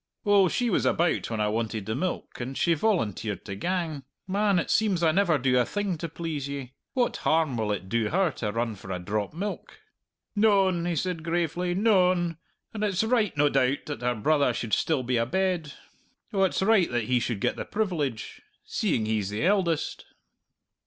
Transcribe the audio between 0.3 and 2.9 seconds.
she was about when I wanted the milk, and she